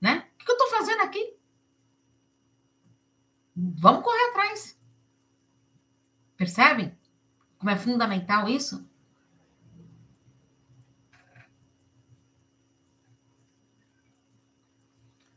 [0.00, 0.26] Né?
[0.40, 1.36] O que eu estou fazendo aqui?
[3.54, 4.80] Vamos correr atrás.
[6.38, 6.98] Percebem?
[7.58, 8.88] Como é fundamental isso?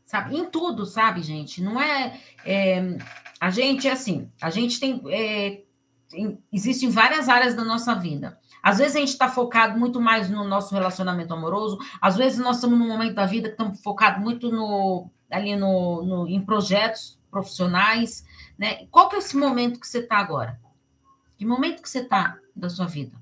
[0.06, 0.34] Sabe?
[0.38, 1.62] Em tudo, sabe, gente?
[1.62, 2.18] Não é.
[2.46, 2.96] é
[3.38, 5.02] a gente, é assim, a gente tem.
[5.10, 5.62] É,
[6.10, 8.38] tem existem várias áreas da nossa vida.
[8.62, 12.56] Às vezes a gente está focado muito mais no nosso relacionamento amoroso, às vezes nós
[12.56, 17.18] estamos num momento da vida que estamos focados muito no, ali no, no, em projetos
[17.30, 18.24] profissionais,
[18.58, 18.86] né?
[18.90, 20.60] Qual que é esse momento que você está agora?
[21.38, 23.16] Que momento que você está da sua vida?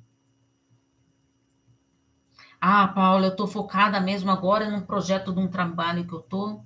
[2.61, 6.65] Ah, Paula, eu estou focada mesmo agora num projeto de um trabalho que eu estou.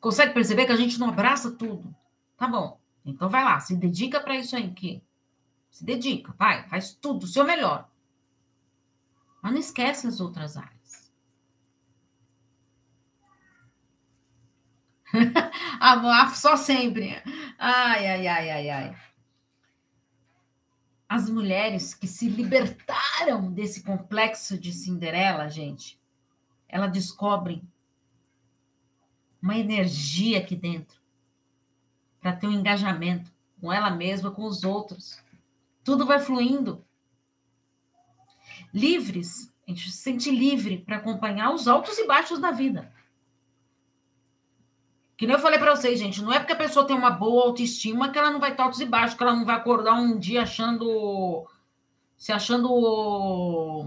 [0.00, 1.94] Consegue perceber que a gente não abraça tudo?
[2.38, 2.79] Tá bom.
[3.04, 4.70] Então vai lá, se dedica para isso aí.
[4.72, 5.02] Que...
[5.70, 7.88] Se dedica, vai, faz tudo, o seu melhor.
[9.42, 11.12] Mas não esquece as outras áreas.
[15.80, 17.22] Amor, só sempre.
[17.58, 19.10] Ai, ai, ai, ai, ai
[21.10, 26.00] as mulheres que se libertaram desse complexo de Cinderela, gente,
[26.68, 27.68] elas descobrem
[29.42, 30.99] uma energia aqui dentro
[32.20, 33.30] para ter um engajamento
[33.60, 35.22] com ela mesma, com os outros.
[35.84, 36.84] Tudo vai fluindo.
[38.72, 42.92] Livres, a gente se sente livre para acompanhar os altos e baixos da vida.
[45.16, 47.44] Que nem eu falei para vocês, gente, não é porque a pessoa tem uma boa
[47.44, 50.18] autoestima que ela não vai estar altos e baixos, que ela não vai acordar um
[50.18, 51.46] dia achando.
[52.16, 53.86] se achando o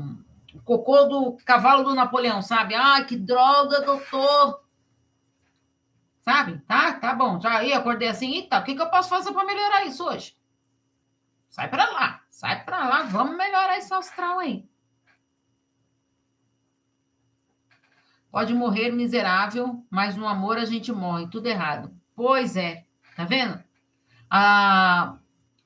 [0.64, 2.76] cocô do cavalo do Napoleão, sabe?
[2.76, 4.63] Ai, que droga que eu tô.
[6.24, 6.58] Sabe?
[6.60, 7.40] Tá, tá bom.
[7.40, 10.36] Já aí acordei assim, eita, o que, que eu posso fazer para melhorar isso hoje?
[11.50, 14.66] Sai para lá, sai para lá, vamos melhorar esse astral aí.
[18.32, 21.94] Pode morrer miserável, mas no amor a gente morre, tudo errado.
[22.16, 23.62] Pois é, tá vendo?
[24.30, 25.18] Ah...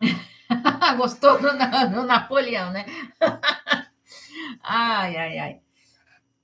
[0.98, 2.86] Gostou do, do Napoleão, né?
[4.64, 5.62] ai, ai, ai.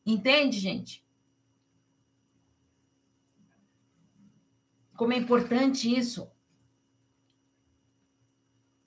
[0.05, 1.02] Entende, gente?
[4.95, 6.31] Como é importante isso.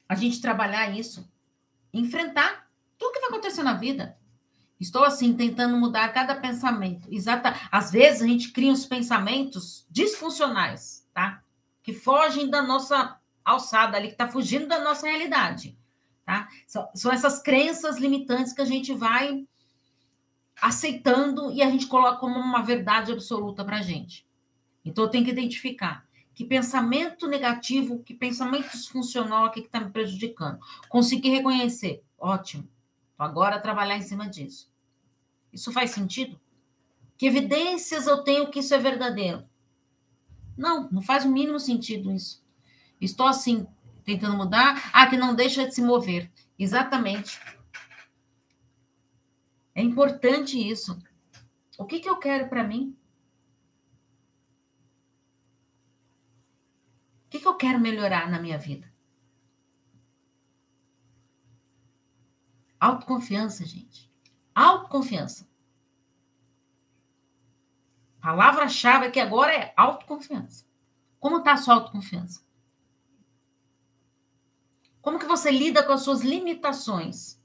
[0.08, 1.28] A gente trabalhar isso.
[1.92, 4.18] Enfrentar tudo que vai acontecer na vida.
[4.78, 7.08] Estou assim tentando mudar cada pensamento.
[7.10, 7.54] Exata.
[7.70, 11.42] Às vezes a gente cria uns pensamentos disfuncionais, tá?
[11.82, 15.78] Que fogem da nossa alçada ali, que está fugindo da nossa realidade,
[16.24, 16.48] tá?
[16.66, 19.46] São, essas crenças limitantes que a gente vai
[20.60, 24.25] aceitando e a gente coloca como uma verdade absoluta para a gente.
[24.86, 29.90] Então eu tenho que identificar que pensamento negativo, que pensamento disfuncional aqui que está me
[29.90, 30.58] prejudicando.
[30.88, 32.68] Conseguir reconhecer, ótimo.
[33.18, 34.70] Agora trabalhar em cima disso.
[35.52, 36.38] Isso faz sentido?
[37.16, 39.44] Que evidências eu tenho que isso é verdadeiro?
[40.56, 42.44] Não, não faz o mínimo sentido isso.
[43.00, 43.66] Estou assim,
[44.04, 44.90] tentando mudar.
[44.92, 46.30] Ah, que não deixa de se mover.
[46.58, 47.40] Exatamente.
[49.74, 50.98] É importante isso.
[51.78, 52.94] O que, que eu quero para mim?
[57.36, 58.90] Que, que eu quero melhorar na minha vida?
[62.80, 64.10] Autoconfiança, gente.
[64.54, 65.48] Autoconfiança.
[68.20, 70.66] Palavra-chave aqui agora é autoconfiança.
[71.20, 72.44] Como está a sua autoconfiança?
[75.00, 77.40] Como que você lida com as suas limitações?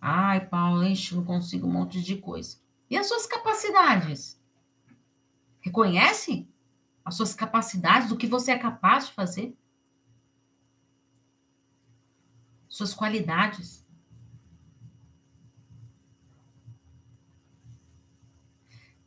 [0.00, 2.60] Ai, Paulo, enche, não consigo um monte de coisa.
[2.88, 4.40] E as suas capacidades?
[5.60, 6.48] Reconhece
[7.06, 9.56] as suas capacidades, do que você é capaz de fazer?
[12.68, 13.86] Suas qualidades.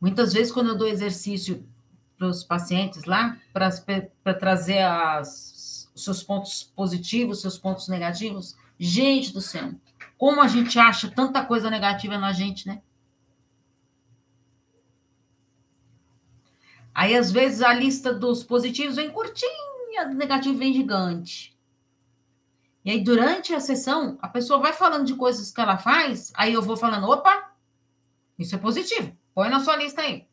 [0.00, 1.68] Muitas vezes, quando eu dou exercício
[2.16, 9.42] para os pacientes lá, para trazer as, seus pontos positivos, seus pontos negativos, gente do
[9.42, 9.74] céu,
[10.16, 12.80] como a gente acha tanta coisa negativa na gente, né?
[17.00, 21.58] Aí, às vezes, a lista dos positivos vem curtinha, do negativo vem gigante.
[22.84, 26.52] E aí, durante a sessão, a pessoa vai falando de coisas que ela faz, aí
[26.52, 27.54] eu vou falando, opa,
[28.38, 29.16] isso é positivo.
[29.34, 30.28] Põe na sua lista aí.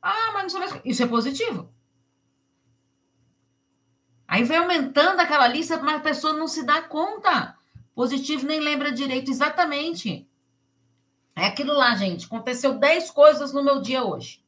[0.00, 1.74] Ah, mas não sou Isso é positivo.
[4.28, 7.58] Aí vai aumentando aquela lista, mas a pessoa não se dá conta.
[7.92, 10.30] Positivo nem lembra direito exatamente.
[11.34, 12.26] É aquilo lá, gente.
[12.26, 14.45] Aconteceu 10 coisas no meu dia hoje.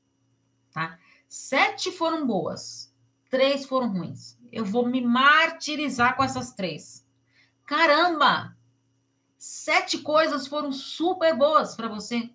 [1.28, 2.90] Sete foram boas,
[3.28, 4.38] três foram ruins.
[4.50, 7.06] Eu vou me martirizar com essas três.
[7.66, 8.56] Caramba!
[9.36, 12.30] Sete coisas foram super boas para você.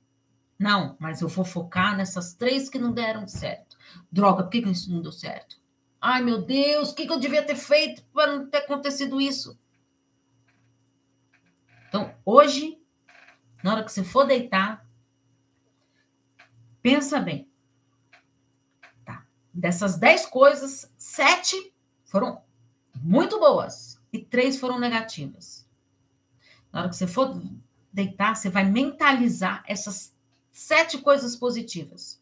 [0.60, 3.76] Não, mas eu vou focar nessas três que não deram certo.
[4.12, 5.60] Droga, por que, isso não deu certo?
[6.00, 9.60] Ai, meu Deus, o que eu devia ter feito para não ter acontecido isso?
[11.90, 12.80] Então, hoje,
[13.64, 14.88] na hora que você for deitar,
[16.82, 17.52] pensa bem.
[19.54, 21.74] Dessas dez coisas, sete
[22.06, 22.42] foram
[22.96, 25.68] muito boas e três foram negativas.
[26.72, 27.40] Na hora que você for
[27.92, 30.16] deitar, você vai mentalizar essas
[30.52, 32.22] sete coisas positivas.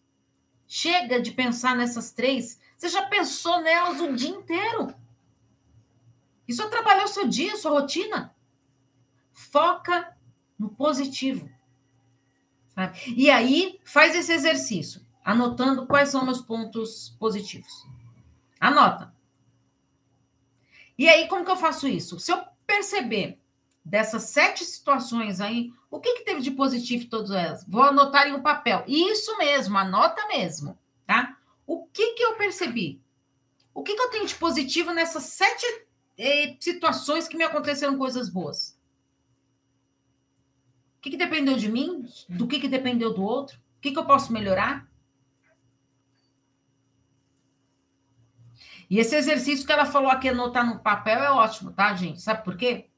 [0.67, 2.59] Chega de pensar nessas três.
[2.77, 4.93] Você já pensou nelas o dia inteiro.
[6.47, 8.35] Isso atrapalhou seu dia, sua rotina.
[9.31, 10.17] Foca
[10.57, 11.49] no positivo.
[12.75, 12.99] Sabe?
[13.15, 17.85] E aí, faz esse exercício, anotando quais são meus pontos positivos.
[18.59, 19.13] Anota.
[20.97, 22.19] E aí, como que eu faço isso?
[22.19, 23.39] Se eu perceber
[23.83, 27.65] dessas sete situações aí, o que, que teve de positivo em todas elas?
[27.67, 28.83] Vou anotar em um papel.
[28.87, 31.37] Isso mesmo, anota mesmo, tá?
[31.65, 33.01] O que, que eu percebi?
[33.73, 35.65] O que, que eu tenho de positivo nessas sete
[36.17, 38.77] eh, situações que me aconteceram coisas boas?
[40.97, 42.05] O que, que dependeu de mim?
[42.29, 43.57] Do que, que dependeu do outro?
[43.57, 44.90] O que, que eu posso melhorar?
[48.91, 52.21] E esse exercício que ela falou aqui, anotar no papel, é ótimo, tá, gente?
[52.21, 52.89] Sabe por quê?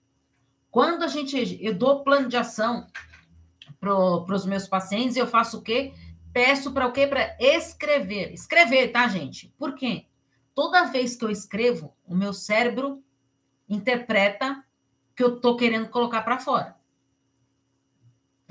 [0.72, 2.88] Quando a gente, eu dou plano de ação
[3.80, 5.94] para os meus pacientes, eu faço o quê?
[6.34, 7.06] Peço para o quê?
[7.06, 8.34] Para escrever.
[8.34, 9.54] Escrever, tá, gente?
[9.56, 10.08] Por quê?
[10.56, 13.04] Toda vez que eu escrevo, o meu cérebro
[13.70, 14.66] interpreta
[15.16, 16.76] que eu estou querendo colocar para fora.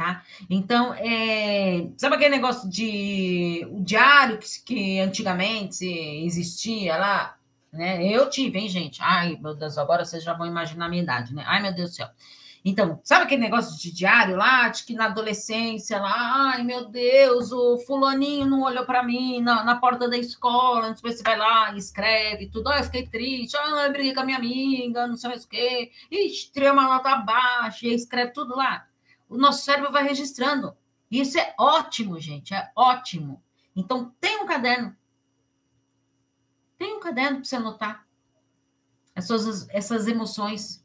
[0.02, 0.22] Tá?
[0.50, 1.86] Então, é...
[1.96, 7.36] sabe aquele negócio de o diário que, que antigamente existia lá?
[7.72, 8.04] né?
[8.06, 9.00] Eu tive, hein, gente?
[9.02, 11.42] Ai, meu Deus, agora vocês já vão imaginar a minha idade, né?
[11.46, 12.08] Ai, meu Deus do céu.
[12.64, 17.50] Então, sabe aquele negócio de diário lá, de que na adolescência lá, ai meu Deus,
[17.50, 21.72] o fulaninho não olhou para mim na, na, porta da escola, depois você vai lá
[21.74, 25.16] e escreve tudo, ai, eu fiquei triste, ai, eu briguei com a minha amiga, não
[25.16, 25.90] sei mais o quê,
[26.52, 28.86] tirei uma nota baixa, e escreve tudo lá.
[29.32, 30.76] O nosso cérebro vai registrando.
[31.10, 33.42] Isso é ótimo, gente, é ótimo.
[33.74, 34.94] Então, tem um caderno,
[36.76, 38.06] tem um caderno para você anotar
[39.14, 40.84] essas, essas emoções.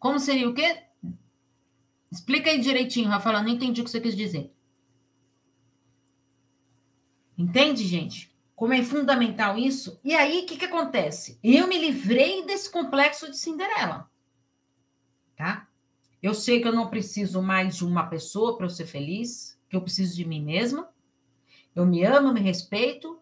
[0.00, 0.84] Como seria o quê?
[2.10, 3.40] Explica aí direitinho, Rafaela.
[3.40, 4.52] Não entendi o que você quis dizer.
[7.38, 8.31] Entende, gente?
[8.62, 9.98] Como é fundamental isso?
[10.04, 11.36] E aí, o que, que acontece?
[11.42, 14.08] Eu me livrei desse complexo de Cinderela.
[15.34, 15.68] Tá?
[16.22, 19.74] Eu sei que eu não preciso mais de uma pessoa para eu ser feliz que
[19.74, 20.88] eu preciso de mim mesma,
[21.74, 23.20] eu me amo, me respeito,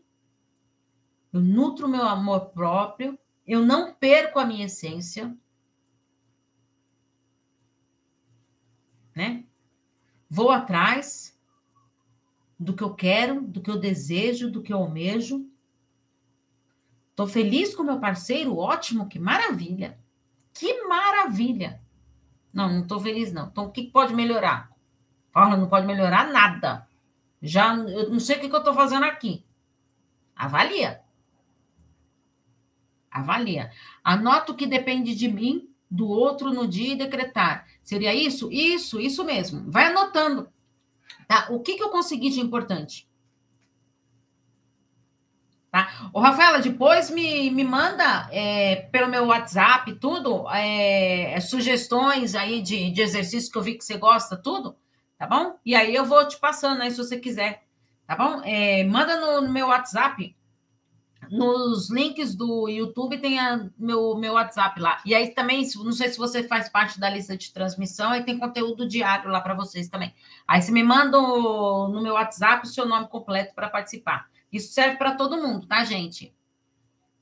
[1.32, 5.34] eu nutro meu amor próprio, eu não perco a minha essência,
[9.16, 9.46] né?
[10.28, 11.29] Vou atrás
[12.60, 15.48] do que eu quero, do que eu desejo, do que eu almejo.
[17.08, 19.98] Estou feliz com meu parceiro, ótimo, que maravilha.
[20.52, 21.80] Que maravilha.
[22.52, 23.46] Não, não estou feliz, não.
[23.46, 24.70] Então, o que pode melhorar?
[25.32, 26.86] Paula, não pode melhorar nada.
[27.40, 29.42] Já, eu não sei o que, que eu estou fazendo aqui.
[30.36, 31.00] Avalia.
[33.10, 33.70] Avalia.
[34.04, 37.66] Anota o que depende de mim, do outro no dia e decretar.
[37.82, 38.52] Seria isso?
[38.52, 39.70] Isso, isso mesmo.
[39.70, 40.50] Vai anotando.
[41.26, 41.48] Tá?
[41.50, 43.08] O que, que eu consegui de importante?
[45.70, 46.10] Tá?
[46.12, 52.90] Ô, Rafaela, depois me, me manda é, pelo meu WhatsApp tudo, é, sugestões aí de,
[52.90, 54.76] de exercício que eu vi que você gosta, tudo,
[55.16, 55.56] tá bom?
[55.64, 57.62] E aí eu vou te passando aí se você quiser,
[58.04, 58.42] tá bom?
[58.44, 60.36] É, manda no, no, meu WhatsApp,
[61.28, 65.00] nos links do YouTube tem a, meu, meu WhatsApp lá.
[65.04, 68.38] E aí também, não sei se você faz parte da lista de transmissão, aí tem
[68.38, 70.14] conteúdo diário lá para vocês também.
[70.46, 74.28] Aí você me manda no meu WhatsApp o seu nome completo para participar.
[74.52, 76.34] Isso serve para todo mundo, tá, gente?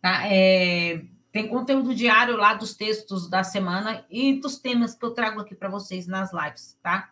[0.00, 0.26] Tá?
[0.26, 5.40] É, tem conteúdo diário lá dos textos da semana e dos temas que eu trago
[5.40, 7.10] aqui para vocês nas lives, tá?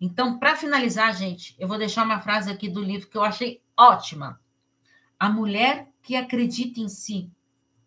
[0.00, 3.60] Então, para finalizar, gente, eu vou deixar uma frase aqui do livro que eu achei
[3.76, 4.40] ótima.
[5.18, 7.30] A mulher que acredita em si,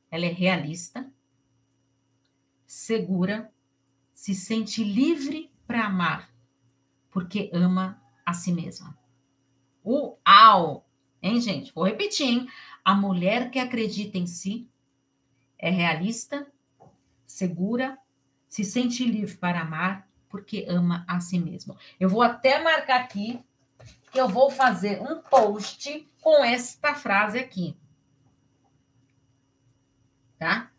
[0.10, 1.12] ela é realista,
[2.66, 3.52] segura,
[4.14, 6.32] se sente livre para amar,
[7.10, 8.98] porque ama a si mesma.
[9.86, 10.88] Uau!
[11.22, 11.74] Hein, gente?
[11.74, 12.50] Vou repetir, hein?
[12.84, 14.70] A mulher que acredita em si
[15.58, 16.46] é realista,
[17.26, 17.98] segura,
[18.50, 21.78] se sente livre para amar, porque ama a si mesma.
[22.00, 23.40] Eu vou até marcar aqui
[24.12, 27.76] que eu vou fazer um post com esta frase aqui.
[30.44, 30.70] Tá?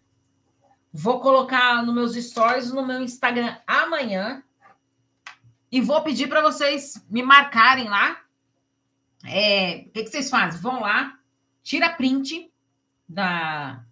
[0.93, 4.45] Vou colocar nos meus stories no meu Instagram amanhã
[5.73, 8.21] e vou pedir para vocês me marcarem lá
[9.25, 10.61] é, o que, que, vocês fazem?
[10.61, 11.19] Vão lá,
[11.63, 12.53] tira print
[13.09, 13.83] da,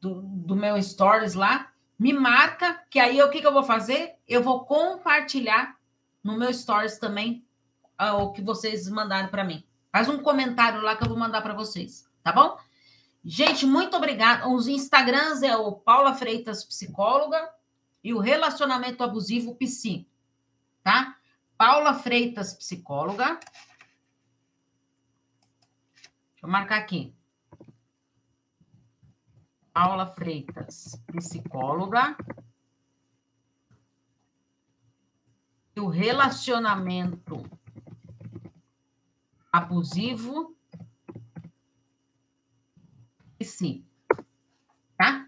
[0.00, 4.14] do, do meu stories lá, me marca, que aí o que, que eu vou fazer?
[4.26, 5.76] Eu vou compartilhar
[6.24, 7.44] no meu stories também
[8.00, 9.62] uh, o que vocês mandaram para mim.
[9.92, 12.56] Faz um comentário lá que eu vou mandar para vocês, tá bom?
[13.24, 14.48] Gente, muito obrigada.
[14.48, 17.52] Os Instagrams é o Paula Freitas Psicóloga
[18.02, 20.08] e o Relacionamento Abusivo Psi,
[20.82, 21.16] tá?
[21.56, 23.38] Paula Freitas Psicóloga
[26.40, 27.14] Deixa eu marcar aqui.
[29.74, 32.16] Paula Freitas, psicóloga.
[35.76, 37.44] O relacionamento
[39.52, 40.56] abusivo
[43.38, 43.84] e sim.
[44.96, 45.26] Tá?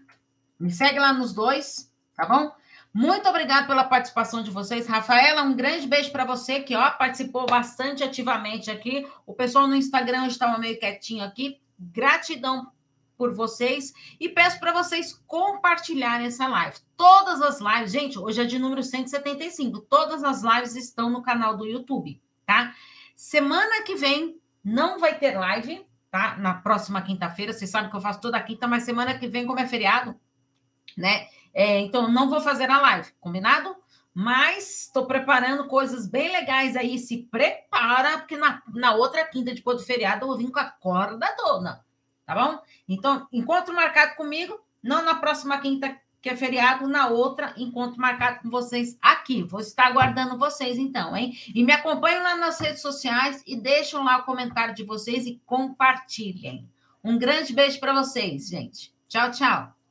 [0.59, 2.51] Me segue lá nos dois, tá bom?
[2.91, 4.87] Muito obrigada pela participação de vocês.
[4.87, 9.07] Rafaela, um grande beijo para você que ó, participou bastante ativamente aqui.
[9.25, 11.59] O pessoal no Instagram estava meio quietinho aqui.
[11.77, 12.71] Gratidão
[13.17, 16.77] por vocês e peço para vocês compartilharem essa live.
[16.97, 19.81] Todas as lives, gente, hoje é de número 175.
[19.81, 22.73] Todas as lives estão no canal do YouTube, tá?
[23.15, 26.37] Semana que vem não vai ter live, tá?
[26.37, 29.59] Na próxima quinta-feira, vocês sabem que eu faço toda quinta, mas semana que vem, como
[29.59, 30.15] é feriado,
[30.95, 31.25] né?
[31.51, 33.75] É, então, não vou fazer a live, combinado?
[34.13, 36.99] Mas estou preparando coisas bem legais aí.
[36.99, 41.35] Se prepara, porque na, na outra quinta, depois do feriado, eu vir com a corda
[41.35, 41.83] toda.
[42.27, 42.59] Tá bom?
[42.87, 48.39] Então, encontro marcado comigo, não na próxima quinta, que é feriado, na outra, encontro marcado
[48.39, 49.43] com vocês aqui.
[49.43, 51.37] Vou estar aguardando vocês, então, hein?
[51.53, 55.41] E me acompanhem lá nas redes sociais e deixem lá o comentário de vocês e
[55.45, 56.65] compartilhem.
[57.03, 58.93] Um grande beijo para vocês, gente.
[59.09, 59.82] Tchau, tchau.